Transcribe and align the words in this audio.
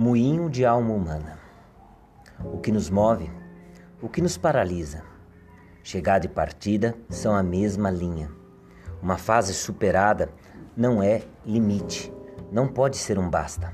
Moinho 0.00 0.48
de 0.48 0.64
alma 0.64 0.94
humana. 0.94 1.40
O 2.44 2.58
que 2.58 2.70
nos 2.70 2.88
move, 2.88 3.28
o 4.00 4.08
que 4.08 4.22
nos 4.22 4.38
paralisa. 4.38 5.02
Chegada 5.82 6.24
e 6.24 6.28
partida 6.28 6.94
são 7.08 7.34
a 7.34 7.42
mesma 7.42 7.90
linha. 7.90 8.30
Uma 9.02 9.16
fase 9.16 9.52
superada 9.52 10.30
não 10.76 11.02
é 11.02 11.22
limite, 11.44 12.14
não 12.52 12.68
pode 12.68 12.96
ser 12.96 13.18
um 13.18 13.28
basta. 13.28 13.72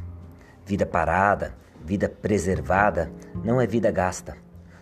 Vida 0.65 0.87
parada, 0.87 1.55
vida 1.85 2.09
preservada, 2.09 3.13
não 3.45 3.61
é 3.61 3.67
vida 3.67 3.91
gasta. 3.91 4.35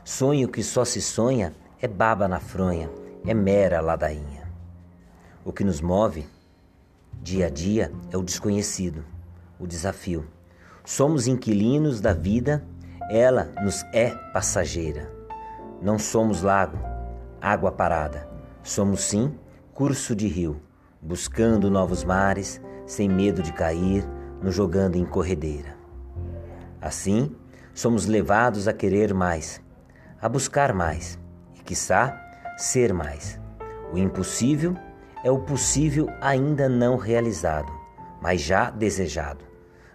Sonho 0.05 0.49
que 0.49 0.63
só 0.63 0.85
se 0.85 1.03
sonha 1.03 1.53
é 1.81 1.89
baba 1.89 2.29
na 2.29 2.39
fronha, 2.39 2.89
é 3.27 3.35
mera 3.35 3.81
ladainha. 3.81 4.49
O 5.45 5.53
que 5.53 5.65
nos 5.65 5.81
move, 5.81 6.25
dia 7.21 7.47
a 7.49 7.51
dia, 7.51 7.91
é 8.13 8.17
o 8.17 8.23
desconhecido, 8.23 9.05
o 9.59 9.67
desafio. 9.67 10.25
Somos 10.85 11.29
inquilinos 11.29 12.01
da 12.01 12.13
vida, 12.13 12.65
ela 13.09 13.53
nos 13.63 13.85
é 13.93 14.11
passageira. 14.33 15.13
Não 15.81 15.97
somos 15.97 16.43
lago, 16.43 16.77
água 17.41 17.71
parada. 17.71 18.29
Somos 18.65 19.03
sim 19.03 19.33
curso 19.73 20.15
de 20.15 20.27
rio, 20.27 20.61
buscando 21.01 21.71
novos 21.71 22.03
mares, 22.03 22.61
sem 22.85 23.09
medo 23.09 23.43
de 23.43 23.53
cair, 23.53 24.05
nos 24.43 24.55
jogando 24.55 24.97
em 24.97 25.05
corredeira. 25.05 25.77
Assim, 26.81 27.35
somos 27.73 28.07
levados 28.07 28.67
a 28.67 28.73
querer 28.73 29.15
mais, 29.15 29.63
a 30.21 30.29
buscar 30.29 30.73
mais 30.75 31.17
e, 31.55 31.63
quiçá, 31.63 32.21
ser 32.59 32.93
mais. 32.93 33.41
O 33.93 33.99
impossível 33.99 34.77
é 35.23 35.31
o 35.31 35.39
possível 35.39 36.09
ainda 36.21 36.69
não 36.69 36.97
realizado, 36.97 37.73
mas 38.21 38.41
já 38.41 38.69
desejado. 38.69 39.52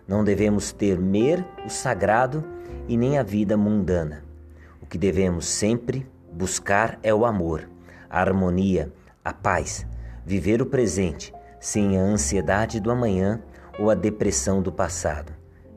Não 0.08 0.24
devemos 0.24 0.72
temer 0.72 1.46
o 1.66 1.70
sagrado 1.70 2.44
e 2.88 2.96
nem 2.96 3.18
a 3.18 3.24
vida 3.24 3.58
mundana. 3.58 4.24
O 4.82 4.86
que 4.86 4.98
devemos 4.98 5.46
sempre 5.48 6.08
buscar 6.32 6.98
é 7.04 7.14
o 7.14 7.26
amor, 7.26 7.68
a 8.10 8.22
harmonia, 8.22 8.92
a 9.24 9.34
paz, 9.34 9.86
viver 10.26 10.62
o 10.62 10.66
presente 10.66 11.34
sem 11.60 11.98
a 11.98 12.02
ansiedade 12.02 12.80
do 12.80 12.90
amanhã 12.90 13.42
ou 13.78 13.90
a 13.90 13.96
depressão 13.96 14.62
do 14.62 14.72
passado. 14.72 15.34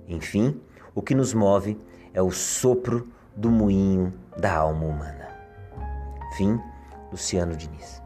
Enfim, 0.07 0.61
o 0.95 1.03
que 1.03 1.15
nos 1.15 1.35
move 1.35 1.79
é 2.15 2.23
o 2.23 2.31
sopro 2.31 3.09
do 3.37 3.51
moinho 3.51 4.13
da 4.39 4.55
alma 4.55 4.85
humana. 4.85 5.29
Fim, 6.37 6.61
Luciano 7.11 7.57
Diniz. 7.57 8.01